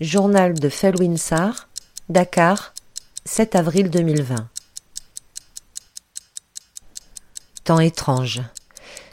Journal 0.00 0.54
de 0.54 0.70
Felwinsar, 0.70 1.68
Dakar, 2.08 2.72
7 3.26 3.54
avril 3.54 3.90
2020. 3.90 4.48
Temps 7.64 7.78
étrange. 7.78 8.40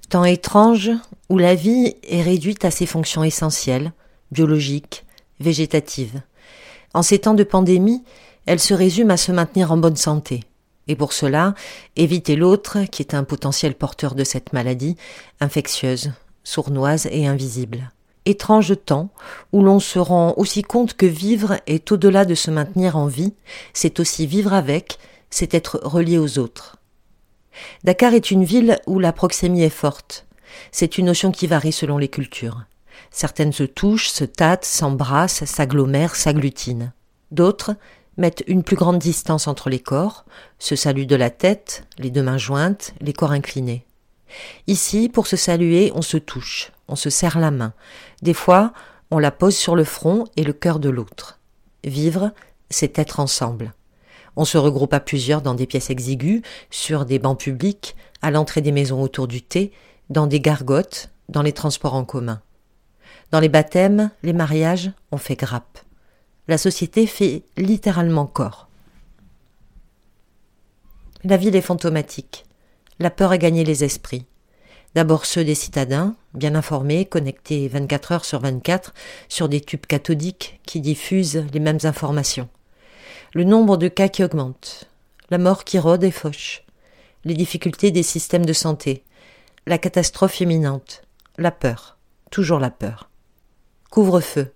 Temps 0.07 0.23
étrange 0.23 0.91
où 1.27 1.37
la 1.37 1.53
vie 1.53 1.95
est 2.03 2.21
réduite 2.21 2.63
à 2.63 2.71
ses 2.71 2.85
fonctions 2.85 3.25
essentielles, 3.25 3.91
biologiques, 4.31 5.05
végétatives. 5.41 6.21
En 6.93 7.03
ces 7.03 7.19
temps 7.19 7.35
de 7.35 7.43
pandémie, 7.43 8.03
elle 8.45 8.61
se 8.61 8.73
résume 8.73 9.11
à 9.11 9.17
se 9.17 9.33
maintenir 9.33 9.73
en 9.73 9.77
bonne 9.77 9.97
santé. 9.97 10.45
Et 10.87 10.95
pour 10.95 11.11
cela, 11.11 11.55
éviter 11.97 12.37
l'autre, 12.37 12.85
qui 12.85 13.01
est 13.01 13.13
un 13.13 13.25
potentiel 13.25 13.75
porteur 13.75 14.15
de 14.15 14.23
cette 14.23 14.53
maladie, 14.53 14.95
infectieuse, 15.41 16.13
sournoise 16.45 17.07
et 17.11 17.27
invisible. 17.27 17.91
Étrange 18.29 18.75
temps 18.85 19.09
où 19.53 19.63
l'on 19.63 19.79
se 19.79 19.97
rend 19.97 20.35
aussi 20.37 20.61
compte 20.61 20.93
que 20.93 21.07
vivre 21.07 21.57
est 21.65 21.91
au-delà 21.91 22.25
de 22.25 22.35
se 22.35 22.51
maintenir 22.51 22.95
en 22.95 23.07
vie, 23.07 23.33
c'est 23.73 23.99
aussi 23.99 24.27
vivre 24.27 24.53
avec, 24.53 24.99
c'est 25.31 25.55
être 25.55 25.79
relié 25.81 26.19
aux 26.19 26.37
autres. 26.37 26.77
Dakar 27.83 28.13
est 28.13 28.29
une 28.29 28.43
ville 28.43 28.77
où 28.85 28.99
la 28.99 29.13
proxémie 29.13 29.63
est 29.63 29.69
forte. 29.69 30.27
C'est 30.71 30.99
une 30.99 31.07
notion 31.07 31.31
qui 31.31 31.47
varie 31.47 31.71
selon 31.71 31.97
les 31.97 32.07
cultures. 32.07 32.65
Certaines 33.09 33.51
se 33.51 33.63
touchent, 33.63 34.09
se 34.09 34.25
tâtent, 34.25 34.65
s'embrassent, 34.65 35.45
s'agglomèrent, 35.45 36.15
s'agglutinent. 36.15 36.91
D'autres 37.31 37.75
mettent 38.17 38.43
une 38.45 38.61
plus 38.61 38.75
grande 38.75 38.99
distance 38.99 39.47
entre 39.47 39.71
les 39.71 39.79
corps, 39.79 40.23
se 40.59 40.75
saluent 40.75 41.07
de 41.07 41.15
la 41.15 41.31
tête, 41.31 41.87
les 41.97 42.11
deux 42.11 42.21
mains 42.21 42.37
jointes, 42.37 42.93
les 43.01 43.13
corps 43.13 43.31
inclinés. 43.31 43.87
Ici, 44.67 45.09
pour 45.09 45.27
se 45.27 45.37
saluer, 45.37 45.91
on 45.95 46.01
se 46.01 46.17
touche, 46.17 46.71
on 46.87 46.95
se 46.95 47.09
serre 47.09 47.39
la 47.39 47.51
main. 47.51 47.73
Des 48.21 48.33
fois, 48.33 48.73
on 49.11 49.19
la 49.19 49.31
pose 49.31 49.55
sur 49.55 49.75
le 49.75 49.83
front 49.83 50.25
et 50.37 50.43
le 50.43 50.53
cœur 50.53 50.79
de 50.79 50.89
l'autre. 50.89 51.39
Vivre, 51.83 52.31
c'est 52.69 52.99
être 52.99 53.19
ensemble. 53.19 53.73
On 54.35 54.45
se 54.45 54.57
regroupe 54.57 54.93
à 54.93 54.99
plusieurs 54.99 55.41
dans 55.41 55.55
des 55.55 55.65
pièces 55.65 55.89
exiguës, 55.89 56.41
sur 56.69 57.05
des 57.05 57.19
bancs 57.19 57.39
publics, 57.39 57.95
à 58.21 58.31
l'entrée 58.31 58.61
des 58.61 58.71
maisons 58.71 59.01
autour 59.01 59.27
du 59.27 59.41
thé, 59.41 59.71
dans 60.09 60.27
des 60.27 60.39
gargotes, 60.39 61.09
dans 61.29 61.41
les 61.41 61.53
transports 61.53 61.95
en 61.95 62.05
commun. 62.05 62.41
Dans 63.31 63.39
les 63.39 63.49
baptêmes, 63.49 64.11
les 64.23 64.33
mariages, 64.33 64.91
on 65.11 65.17
fait 65.17 65.35
grappe. 65.35 65.79
La 66.47 66.57
société 66.57 67.05
fait 67.05 67.43
littéralement 67.57 68.25
corps. 68.25 68.67
La 71.23 71.37
ville 71.37 71.55
est 71.55 71.61
fantomatique. 71.61 72.45
La 73.01 73.09
peur 73.09 73.31
a 73.31 73.37
gagné 73.37 73.63
les 73.63 73.85
esprits. 73.85 74.25
D'abord 74.93 75.25
ceux 75.25 75.45
des 75.45 75.55
citadins, 75.55 76.15
bien 76.33 76.53
informés, 76.53 77.05
connectés 77.05 77.69
24 77.69 78.11
heures 78.11 78.25
sur 78.25 78.41
24 78.41 78.93
sur 79.29 79.47
des 79.47 79.61
tubes 79.61 79.85
cathodiques 79.85 80.59
qui 80.65 80.81
diffusent 80.81 81.45
les 81.53 81.61
mêmes 81.61 81.79
informations. 81.83 82.49
Le 83.33 83.45
nombre 83.45 83.77
de 83.77 83.87
cas 83.87 84.09
qui 84.09 84.21
augmente, 84.21 84.89
la 85.29 85.37
mort 85.37 85.63
qui 85.63 85.79
rôde 85.79 86.03
et 86.03 86.11
fauche, 86.11 86.63
les 87.23 87.35
difficultés 87.35 87.91
des 87.91 88.03
systèmes 88.03 88.45
de 88.45 88.53
santé, 88.53 89.03
la 89.65 89.77
catastrophe 89.77 90.41
imminente, 90.41 91.03
la 91.37 91.51
peur, 91.51 91.97
toujours 92.31 92.59
la 92.59 92.71
peur. 92.71 93.09
Couvre-feu, 93.91 94.51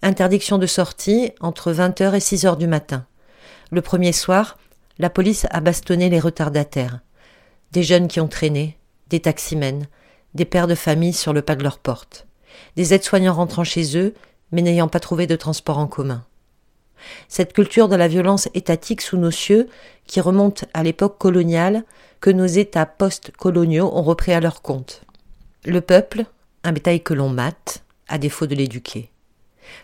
interdiction 0.00 0.56
de 0.56 0.66
sortie 0.66 1.32
entre 1.40 1.72
20h 1.72 2.14
et 2.14 2.18
6h 2.18 2.56
du 2.56 2.66
matin. 2.66 3.06
Le 3.70 3.82
premier 3.82 4.12
soir, 4.12 4.56
la 4.98 5.10
police 5.10 5.46
a 5.50 5.60
bastonné 5.60 6.08
les 6.08 6.20
retardataires, 6.20 7.00
des 7.74 7.82
jeunes 7.82 8.08
qui 8.08 8.20
ont 8.20 8.28
traîné, 8.28 8.78
des 9.10 9.20
taximens, 9.20 9.84
des 10.32 10.46
pères 10.46 10.66
de 10.66 10.74
famille 10.74 11.12
sur 11.12 11.34
le 11.34 11.42
pas 11.42 11.56
de 11.56 11.62
leur 11.62 11.78
porte, 11.78 12.26
des 12.76 12.94
aides-soignants 12.94 13.34
rentrant 13.34 13.64
chez 13.64 13.98
eux 13.98 14.14
mais 14.50 14.62
n'ayant 14.62 14.88
pas 14.88 15.00
trouvé 15.00 15.26
de 15.26 15.36
transport 15.36 15.78
en 15.78 15.86
commun 15.86 16.24
cette 17.28 17.52
culture 17.52 17.88
de 17.88 17.96
la 17.96 18.08
violence 18.08 18.48
étatique 18.54 19.00
sous 19.00 19.16
nos 19.16 19.30
cieux, 19.30 19.68
qui 20.06 20.20
remonte 20.20 20.64
à 20.74 20.82
l'époque 20.82 21.18
coloniale, 21.18 21.84
que 22.20 22.30
nos 22.30 22.46
États 22.46 22.86
post-coloniaux 22.86 23.90
ont 23.92 24.02
repris 24.02 24.32
à 24.32 24.40
leur 24.40 24.62
compte. 24.62 25.02
Le 25.64 25.80
peuple, 25.80 26.24
un 26.62 26.72
bétail 26.72 27.02
que 27.02 27.14
l'on 27.14 27.28
mate, 27.28 27.82
à 28.08 28.18
défaut 28.18 28.46
de 28.46 28.54
l'éduquer. 28.54 29.10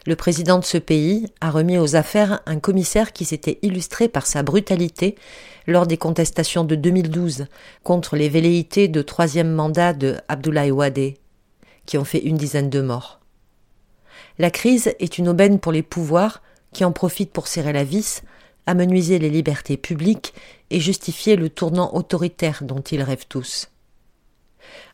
Le 0.06 0.16
président 0.16 0.58
de 0.58 0.64
ce 0.64 0.78
pays 0.78 1.26
a 1.40 1.50
remis 1.50 1.78
aux 1.78 1.96
affaires 1.96 2.40
un 2.46 2.58
commissaire 2.58 3.12
qui 3.12 3.24
s'était 3.24 3.58
illustré 3.62 4.08
par 4.08 4.26
sa 4.26 4.42
brutalité 4.42 5.16
lors 5.66 5.86
des 5.86 5.96
contestations 5.96 6.64
de 6.64 6.74
2012 6.74 7.46
contre 7.82 8.16
les 8.16 8.28
velléités 8.28 8.88
de 8.88 9.02
troisième 9.02 9.52
mandat 9.52 9.92
de 9.92 10.16
Abdoulaye 10.28 10.70
Wade, 10.70 11.14
qui 11.86 11.98
ont 11.98 12.04
fait 12.04 12.20
une 12.20 12.36
dizaine 12.36 12.70
de 12.70 12.80
morts. 12.80 13.20
La 14.38 14.50
crise 14.50 14.94
est 14.98 15.18
une 15.18 15.28
aubaine 15.28 15.60
pour 15.60 15.72
les 15.72 15.82
pouvoirs 15.82 16.42
qui 16.72 16.84
en 16.84 16.92
profitent 16.92 17.32
pour 17.32 17.46
serrer 17.46 17.72
la 17.72 17.84
vis, 17.84 18.22
amenuiser 18.66 19.18
les 19.18 19.30
libertés 19.30 19.76
publiques 19.76 20.32
et 20.70 20.80
justifier 20.80 21.36
le 21.36 21.50
tournant 21.50 21.94
autoritaire 21.94 22.60
dont 22.62 22.80
ils 22.80 23.02
rêvent 23.02 23.26
tous. 23.28 23.70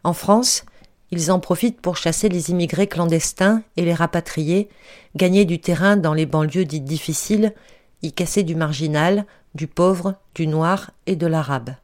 En 0.05 0.13
France, 0.13 0.65
ils 1.11 1.31
en 1.31 1.41
profitent 1.41 1.81
pour 1.81 1.97
chasser 1.97 2.29
les 2.29 2.51
immigrés 2.51 2.87
clandestins 2.87 3.63
et 3.77 3.85
les 3.85 3.95
rapatrier, 3.95 4.69
gagner 5.15 5.45
du 5.45 5.61
terrain 5.61 5.97
dans 5.97 6.15
les 6.15 6.27
banlieues 6.27 6.65
dites 6.65 6.85
difficiles, 6.85 7.55
y 8.03 8.13
casser 8.13 8.43
du 8.43 8.55
marginal, 8.55 9.25
du 9.55 9.67
pauvre, 9.67 10.17
du 10.35 10.47
noir 10.47 10.91
et 11.07 11.17
de 11.17 11.27
l'arabe. 11.27 11.75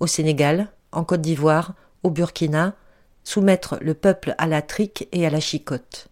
Au 0.00 0.06
Sénégal, 0.06 0.68
en 0.92 1.04
Côte 1.04 1.20
d'Ivoire, 1.20 1.74
au 2.02 2.10
Burkina, 2.10 2.74
soumettre 3.24 3.78
le 3.80 3.94
peuple 3.94 4.34
à 4.38 4.46
la 4.46 4.62
trique 4.62 5.08
et 5.12 5.26
à 5.26 5.30
la 5.30 5.40
chicotte 5.40 6.08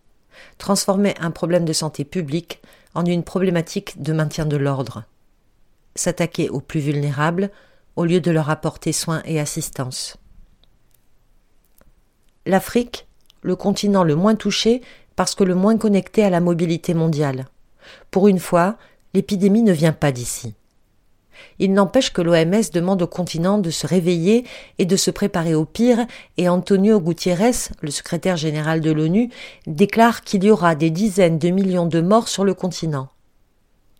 transformer 0.58 1.14
un 1.18 1.30
problème 1.30 1.64
de 1.64 1.72
santé 1.72 2.04
publique 2.04 2.60
en 2.94 3.04
une 3.04 3.24
problématique 3.24 4.00
de 4.00 4.12
maintien 4.12 4.46
de 4.46 4.56
l'ordre. 4.56 5.04
S'attaquer 5.96 6.48
aux 6.48 6.60
plus 6.60 6.80
vulnérables 6.80 7.50
au 7.96 8.04
lieu 8.04 8.20
de 8.20 8.30
leur 8.30 8.50
apporter 8.50 8.92
soins 8.92 9.22
et 9.24 9.40
assistance. 9.40 10.16
L'Afrique, 12.50 13.06
le 13.42 13.54
continent 13.54 14.02
le 14.02 14.16
moins 14.16 14.34
touché 14.34 14.82
parce 15.14 15.36
que 15.36 15.44
le 15.44 15.54
moins 15.54 15.78
connecté 15.78 16.24
à 16.24 16.30
la 16.30 16.40
mobilité 16.40 16.94
mondiale. 16.94 17.46
Pour 18.10 18.26
une 18.26 18.40
fois, 18.40 18.76
l'épidémie 19.14 19.62
ne 19.62 19.70
vient 19.72 19.92
pas 19.92 20.10
d'ici. 20.10 20.54
Il 21.60 21.72
n'empêche 21.74 22.12
que 22.12 22.20
l'OMS 22.20 22.72
demande 22.74 23.02
au 23.02 23.06
continent 23.06 23.58
de 23.58 23.70
se 23.70 23.86
réveiller 23.86 24.44
et 24.78 24.84
de 24.84 24.96
se 24.96 25.12
préparer 25.12 25.54
au 25.54 25.64
pire, 25.64 26.04
et 26.38 26.48
Antonio 26.48 27.00
Gutiérrez, 27.00 27.70
le 27.82 27.92
secrétaire 27.92 28.36
général 28.36 28.80
de 28.80 28.90
l'ONU, 28.90 29.30
déclare 29.68 30.22
qu'il 30.22 30.42
y 30.42 30.50
aura 30.50 30.74
des 30.74 30.90
dizaines 30.90 31.38
de 31.38 31.50
millions 31.50 31.86
de 31.86 32.00
morts 32.00 32.26
sur 32.26 32.42
le 32.42 32.54
continent. 32.54 33.10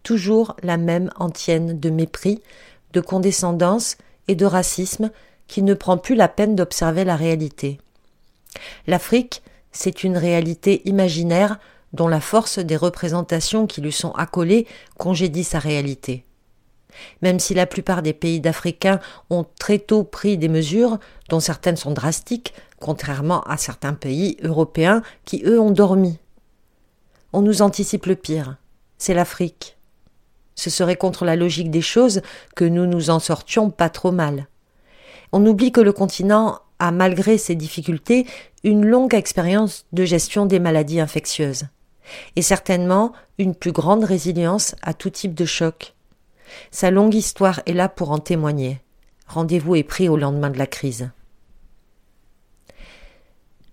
Toujours 0.03 0.57
la 0.65 0.77
même 0.77 1.13
antienne 1.21 1.79
de 1.79 1.89
mépris, 1.89 2.43
de 2.95 3.01
condescendance 3.01 3.97
et 4.27 4.35
de 4.35 4.45
racisme 4.45 5.13
qui 5.47 5.63
ne 5.63 5.75
prend 5.75 5.99
plus 5.99 6.17
la 6.17 6.27
peine 6.27 6.57
d'observer 6.57 7.05
la 7.05 7.15
réalité. 7.15 7.79
L'Afrique, 8.87 9.43
c'est 9.73 10.05
une 10.05 10.17
réalité 10.17 10.83
imaginaire 10.89 11.59
dont 11.93 12.09
la 12.09 12.21
force 12.21 12.59
des 12.59 12.77
représentations 12.77 13.67
qui 13.67 13.81
lui 13.81 13.93
sont 13.93 14.13
accolées 14.13 14.67
congédie 14.99 15.45
sa 15.45 15.59
réalité. 15.59 16.25
Même 17.23 17.39
si 17.39 17.55
la 17.55 17.67
plupart 17.67 18.03
des 18.03 18.13
pays 18.13 18.41
d'Africains 18.41 19.01
ont 19.29 19.47
très 19.59 19.79
tôt 19.79 20.05
pris 20.05 20.39
des 20.39 20.49
mesures, 20.49 20.99
dont 21.29 21.41
certaines 21.41 21.77
sont 21.77 21.93
drastiques, 21.93 22.53
contrairement 22.81 23.43
à 23.43 23.57
certains 23.57 23.95
pays 23.95 24.37
européens 24.43 25.03
qui, 25.25 25.43
eux, 25.45 25.61
ont 25.61 25.71
dormi. 25.71 26.19
On 27.33 27.43
nous 27.43 27.63
anticipe 27.63 28.07
le 28.07 28.17
pire. 28.17 28.57
C'est 28.99 29.15
l'Afrique. 29.15 29.77
Ce 30.57 30.69
serait 30.69 30.97
contre 30.97 31.25
la 31.25 31.37
logique 31.37 31.71
des 31.71 31.81
choses 31.81 32.23
que 32.55 32.65
nous 32.65 32.87
nous 32.87 33.11
en 33.11 33.21
sortions 33.21 33.71
pas 33.71 33.89
trop 33.89 34.13
mal. 34.13 34.47
On 35.33 35.47
oublie 35.47 35.73
que 35.73 35.81
le 35.81 35.93
continent 35.93 36.59
a, 36.81 36.91
malgré 36.91 37.39
ses 37.39 37.55
difficultés, 37.55 38.27
une 38.65 38.85
longue 38.85 39.15
expérience 39.15 39.87
de 39.93 40.05
gestion 40.05 40.47
des 40.47 40.59
maladies 40.59 41.01
infectieuses, 41.01 41.67
et 42.35 42.43
certainement 42.43 43.13
une 43.39 43.55
plus 43.55 43.73
grande 43.73 44.05
résilience 44.05 44.75
à 44.83 44.95
tout 44.95 45.11
type 45.11 45.35
de 45.35 45.45
choc. 45.45 45.95
Sa 46.71 46.91
longue 46.91 47.15
histoire 47.15 47.61
est 47.67 47.73
là 47.73 47.89
pour 47.89 48.11
en 48.11 48.19
témoigner. 48.19 48.81
Rendez-vous 49.29 49.77
est 49.77 49.85
pris 49.85 50.09
au 50.09 50.17
lendemain 50.17 50.51
de 50.51 50.59
la 50.59 50.67
crise. 50.67 51.11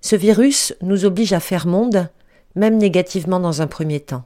Ce 0.02 0.16
virus 0.16 0.76
nous 0.82 1.06
oblige 1.06 1.34
à 1.34 1.40
faire 1.40 1.66
monde, 1.66 2.10
même 2.56 2.78
négativement 2.78 3.40
dans 3.40 3.62
un 3.62 3.68
premier 3.68 4.00
temps. 4.00 4.26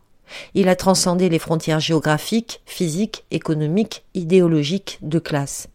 Il 0.54 0.70
a 0.70 0.76
transcendé 0.76 1.30
les 1.30 1.40
frontières 1.40 1.80
géographiques, 1.80 2.62
physiques, 2.66 3.26
économiques, 3.32 4.04
idéologiques, 4.14 5.00
de 5.02 5.20
classe. 5.20 5.68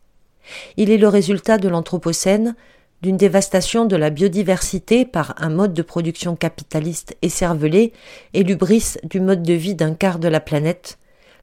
Il 0.76 0.90
est 0.90 0.98
le 0.98 1.08
résultat 1.08 1.58
de 1.58 1.68
l'Anthropocène, 1.68 2.54
d'une 3.02 3.16
dévastation 3.16 3.84
de 3.84 3.96
la 3.96 4.10
biodiversité 4.10 5.04
par 5.04 5.34
un 5.38 5.50
mode 5.50 5.74
de 5.74 5.82
production 5.82 6.36
capitaliste 6.36 7.16
écervelé 7.22 7.92
et 8.34 8.42
l'ubris 8.42 8.96
du 9.04 9.20
mode 9.20 9.42
de 9.42 9.52
vie 9.52 9.74
d'un 9.74 9.94
quart 9.94 10.18
de 10.18 10.28
la 10.28 10.40
planète, 10.40 10.98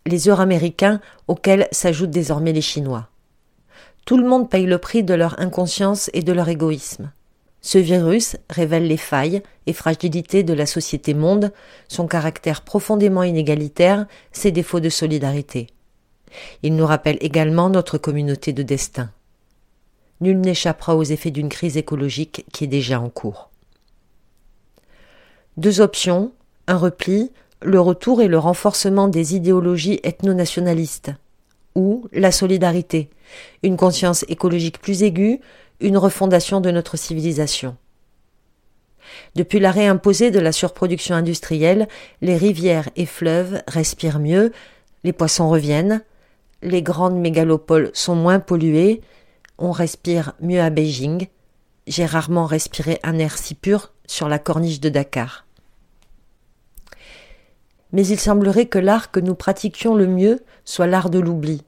les 0.06 0.28
Euro-Américains 0.28 1.00
auxquels 1.28 1.68
s'ajoutent 1.72 2.10
désormais 2.10 2.54
les 2.54 2.62
Chinois. 2.62 3.08
Tout 4.06 4.18
le 4.18 4.28
monde 4.28 4.50
paye 4.50 4.66
le 4.66 4.78
prix 4.78 5.04
de 5.04 5.14
leur 5.14 5.40
inconscience 5.40 6.10
et 6.14 6.24
de 6.24 6.34
leur 6.34 6.50
égoïsme. 6.50 7.12
Ce 7.62 7.78
virus 7.78 8.36
révèle 8.50 8.88
les 8.88 8.98
failles 8.98 9.42
et 9.68 9.74
fragilités 9.74 10.44
de 10.44 10.54
la 10.54 10.66
société 10.66 11.14
monde, 11.14 11.54
son 11.88 12.08
caractère 12.08 12.62
profondément 12.62 13.24
inégalitaire, 13.24 14.06
ses 14.34 14.52
défauts 14.52 14.82
de 14.82 14.90
solidarité. 14.90 15.68
Il 16.62 16.76
nous 16.76 16.86
rappelle 16.86 17.18
également 17.22 17.70
notre 17.70 17.98
communauté 17.98 18.52
de 18.52 18.64
destin. 18.64 19.12
Nul 20.24 20.40
n'échappera 20.40 20.96
aux 20.96 21.04
effets 21.04 21.32
d'une 21.32 21.50
crise 21.50 21.76
écologique 21.76 22.46
qui 22.54 22.64
est 22.64 22.68
déjà 22.68 23.02
en 23.02 23.10
cours. 23.10 23.50
Deux 25.58 25.82
options, 25.82 26.32
un 26.66 26.78
repli, 26.78 27.30
le 27.62 27.82
retour 27.82 28.22
et 28.22 28.30
le 28.30 28.40
renforcement 28.40 29.10
des 29.10 29.36
idéologies 29.36 30.00
ethno-nationalistes, 30.04 31.12
ou 31.76 32.08
la 32.14 32.32
solidarité, 32.32 33.10
une 33.64 33.76
conscience 33.76 34.24
écologique 34.30 34.80
plus 34.80 35.04
aiguë, 35.04 35.42
une 35.82 35.98
refondation 35.98 36.62
de 36.62 36.72
notre 36.72 36.96
civilisation. 36.96 37.76
Depuis 39.36 39.60
l'arrêt 39.60 39.88
imposé 39.88 40.32
de 40.32 40.40
la 40.40 40.54
surproduction 40.54 41.16
industrielle, 41.16 41.90
les 42.22 42.38
rivières 42.38 42.90
et 42.96 43.06
fleuves 43.06 43.62
respirent 43.68 44.20
mieux, 44.20 44.54
les 45.04 45.12
poissons 45.12 45.50
reviennent, 45.50 46.02
les 46.62 46.82
grandes 46.82 47.20
mégalopoles 47.20 47.92
sont 47.94 48.16
moins 48.16 48.40
polluées, 48.40 49.02
on 49.58 49.72
respire 49.72 50.34
mieux 50.40 50.62
à 50.62 50.70
Beijing. 50.70 51.28
J'ai 51.88 52.06
rarement 52.06 52.46
respiré 52.46 53.00
un 53.04 53.18
air 53.20 53.38
si 53.38 53.56
pur 53.56 53.92
sur 54.08 54.30
la 54.30 54.40
corniche 54.40 54.80
de 54.80 54.90
Dakar. 54.90 55.46
Mais 57.92 58.06
il 58.08 58.20
semblerait 58.20 58.66
que 58.66 58.80
l'art 58.80 59.12
que 59.12 59.20
nous 59.20 59.36
pratiquions 59.36 59.96
le 59.96 60.08
mieux 60.08 60.42
soit 60.66 60.88
l'art 60.88 61.10
de 61.10 61.20
l'oubli. 61.20 61.62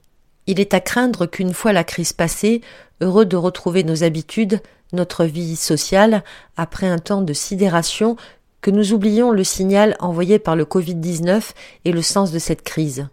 Il 0.47 0.59
est 0.59 0.73
à 0.73 0.79
craindre 0.79 1.25
qu'une 1.25 1.53
fois 1.53 1.73
la 1.73 1.83
crise 1.83 2.13
passée, 2.13 2.61
heureux 3.01 3.25
de 3.25 3.35
retrouver 3.35 3.83
nos 3.83 4.03
habitudes, 4.03 4.61
notre 4.93 5.25
vie 5.25 5.55
sociale, 5.55 6.23
après 6.57 6.87
un 6.87 6.99
temps 6.99 7.21
de 7.21 7.33
sidération, 7.33 8.15
que 8.61 8.71
nous 8.71 8.93
oublions 8.93 9.31
le 9.31 9.43
signal 9.43 9.95
envoyé 9.99 10.39
par 10.39 10.55
le 10.55 10.65
Covid-19 10.65 11.51
et 11.85 11.91
le 11.91 12.01
sens 12.01 12.31
de 12.31 12.39
cette 12.39 12.63
crise. 12.63 13.07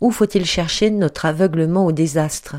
Où 0.00 0.10
faut-il 0.10 0.44
chercher 0.44 0.90
notre 0.90 1.24
aveuglement 1.24 1.86
au 1.86 1.92
désastre? 1.92 2.56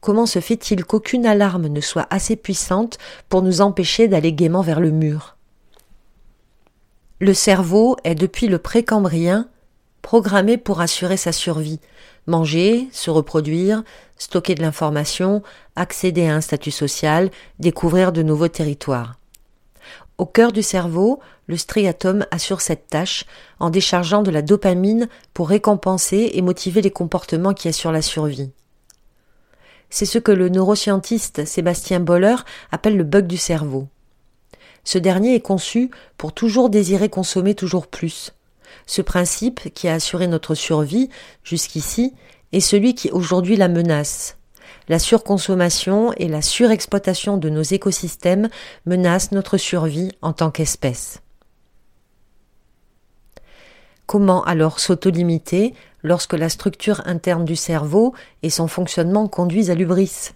Comment 0.00 0.26
se 0.26 0.40
fait-il 0.40 0.84
qu'aucune 0.84 1.26
alarme 1.26 1.66
ne 1.66 1.80
soit 1.80 2.06
assez 2.10 2.36
puissante 2.36 2.98
pour 3.28 3.42
nous 3.42 3.60
empêcher 3.60 4.08
d'aller 4.08 4.32
gaiement 4.32 4.62
vers 4.62 4.80
le 4.80 4.90
mur? 4.90 5.36
Le 7.20 7.34
cerveau 7.34 7.96
est 8.04 8.14
depuis 8.14 8.46
le 8.46 8.58
précambrien 8.58 9.48
programmé 10.02 10.56
pour 10.56 10.80
assurer 10.80 11.16
sa 11.16 11.32
survie, 11.32 11.80
manger, 12.26 12.88
se 12.92 13.10
reproduire, 13.10 13.82
stocker 14.16 14.54
de 14.54 14.62
l'information, 14.62 15.42
accéder 15.76 16.28
à 16.28 16.34
un 16.34 16.40
statut 16.40 16.70
social, 16.70 17.30
découvrir 17.58 18.12
de 18.12 18.22
nouveaux 18.22 18.48
territoires. 18.48 19.18
Au 20.16 20.26
cœur 20.26 20.52
du 20.52 20.62
cerveau, 20.62 21.20
le 21.46 21.56
striatum 21.56 22.26
assure 22.30 22.60
cette 22.60 22.88
tâche 22.88 23.24
en 23.60 23.70
déchargeant 23.70 24.22
de 24.22 24.30
la 24.30 24.42
dopamine 24.42 25.08
pour 25.34 25.48
récompenser 25.48 26.30
et 26.34 26.42
motiver 26.42 26.82
les 26.82 26.90
comportements 26.90 27.54
qui 27.54 27.68
assurent 27.68 27.92
la 27.92 28.02
survie. 28.02 28.50
C'est 29.90 30.06
ce 30.06 30.18
que 30.18 30.32
le 30.32 30.48
neuroscientiste 30.48 31.44
Sébastien 31.44 32.00
Boller 32.00 32.36
appelle 32.70 32.96
le 32.96 33.04
bug 33.04 33.26
du 33.26 33.36
cerveau. 33.36 33.88
Ce 34.84 34.98
dernier 34.98 35.34
est 35.34 35.40
conçu 35.40 35.90
pour 36.16 36.32
toujours 36.32 36.70
désirer 36.70 37.08
consommer 37.08 37.54
toujours 37.54 37.86
plus. 37.86 38.32
Ce 38.86 39.02
principe 39.02 39.72
qui 39.74 39.88
a 39.88 39.94
assuré 39.94 40.26
notre 40.26 40.54
survie 40.54 41.08
jusqu'ici 41.42 42.14
est 42.52 42.60
celui 42.60 42.94
qui 42.94 43.10
aujourd'hui 43.10 43.56
la 43.56 43.68
menace. 43.68 44.36
La 44.88 44.98
surconsommation 44.98 46.12
et 46.16 46.28
la 46.28 46.40
surexploitation 46.40 47.36
de 47.36 47.50
nos 47.50 47.62
écosystèmes 47.62 48.48
menacent 48.86 49.32
notre 49.32 49.58
survie 49.58 50.12
en 50.22 50.32
tant 50.32 50.50
qu'espèce. 50.50 51.20
Comment 54.06 54.42
alors 54.44 54.80
s'autolimiter 54.80 55.74
lorsque 56.02 56.34
la 56.34 56.48
structure 56.48 57.02
interne 57.06 57.44
du 57.44 57.56
cerveau 57.56 58.14
et 58.42 58.50
son 58.50 58.68
fonctionnement 58.68 59.28
conduisent 59.28 59.70
à 59.70 59.74
l'ubris 59.74 60.30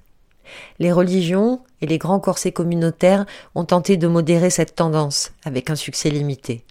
Les 0.79 0.93
religions 0.93 1.62
et 1.81 1.87
les 1.87 1.99
grands 1.99 2.20
corsets 2.20 2.53
communautaires 2.53 3.26
ont 3.55 3.64
tenté 3.64 3.97
de 3.97 4.09
modérer 4.09 4.50
cette 4.50 4.75
tendance, 4.75 5.32
avec 5.44 5.70
un 5.70 5.76
succès 5.76 6.11
limité. 6.11 6.64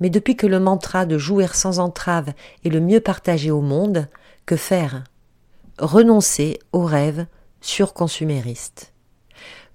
Mais 0.00 0.10
depuis 0.10 0.36
que 0.36 0.46
le 0.46 0.60
mantra 0.60 1.06
de 1.06 1.18
jouir 1.18 1.54
sans 1.54 1.78
entrave 1.78 2.32
est 2.64 2.70
le 2.70 2.80
mieux 2.80 3.00
partagé 3.00 3.50
au 3.50 3.60
monde, 3.60 4.08
que 4.46 4.56
faire? 4.56 5.04
Renoncer 5.78 6.58
aux 6.72 6.84
rêves 6.84 7.26
surconsuméristes. 7.60 8.92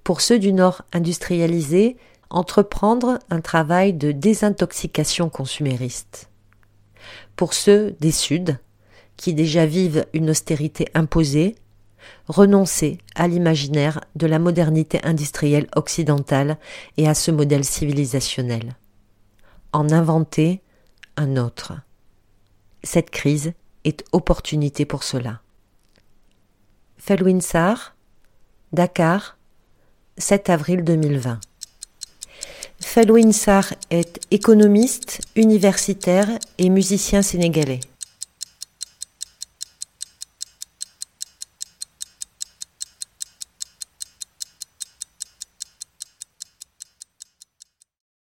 Pour 0.04 0.22
ceux 0.22 0.39
du 0.39 0.54
Nord 0.54 0.83
industrialisé, 0.94 1.98
entreprendre 2.30 3.19
un 3.30 3.42
travail 3.42 3.94
de 3.94 4.12
désintoxication 4.12 5.30
consumériste. 5.30 6.30
Pour 7.36 7.54
ceux 7.54 7.96
des 8.00 8.12
Suds, 8.12 8.57
qui 9.18 9.34
déjà 9.34 9.66
vivent 9.66 10.06
une 10.13 10.30
austérité 10.30 10.88
imposée, 10.94 11.56
renoncer 12.28 13.00
à 13.16 13.28
l'imaginaire 13.28 14.01
de 14.16 14.28
la 14.28 14.40
modernité 14.40 15.00
industrielle 15.04 15.68
occidentale 15.75 16.57
et 16.98 17.07
à 17.07 17.13
ce 17.13 17.31
modèle 17.31 17.66
civilisationnel. 17.66 18.75
En 19.74 19.90
inventer 19.92 20.62
un 21.18 21.38
autre. 21.38 21.74
Cette 22.84 23.10
crise 23.10 23.54
est 23.84 24.06
opportunité 24.12 24.86
pour 24.86 25.04
cela. 25.04 25.42
Felwinsar, 26.98 27.96
Dakar, 28.72 29.38
7 30.18 30.50
avril 30.50 30.84
2020. 30.84 31.40
Felwinsar 32.81 33.74
est 33.92 34.20
économiste, 34.31 35.22
universitaire 35.36 36.28
et 36.58 36.70
musicien 36.70 37.22
sénégalais. 37.22 37.81